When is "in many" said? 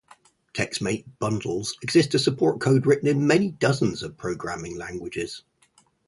3.07-3.51